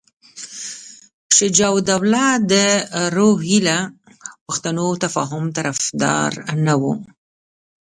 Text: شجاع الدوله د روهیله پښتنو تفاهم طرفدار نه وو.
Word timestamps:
شجاع 1.37 1.71
الدوله 1.79 2.25
د 2.51 2.53
روهیله 3.17 3.77
پښتنو 4.45 4.85
تفاهم 5.03 5.43
طرفدار 5.57 6.31
نه 6.65 6.73
وو. 6.81 6.93